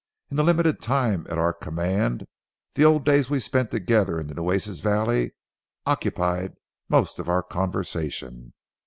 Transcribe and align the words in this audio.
In 0.31 0.37
the 0.37 0.43
limited 0.43 0.81
time 0.81 1.27
at 1.29 1.37
our 1.37 1.53
command, 1.53 2.25
the 2.73 2.83
old 2.83 3.05
days 3.05 3.29
we 3.29 3.39
spent 3.39 3.69
together 3.69 4.19
in 4.19 4.25
the 4.25 4.33
Nueces 4.33 4.79
valley 4.81 5.33
occupied 5.85 6.55
most 6.89 7.19
of 7.19 7.29
our 7.29 7.43
conversation. 7.43 8.53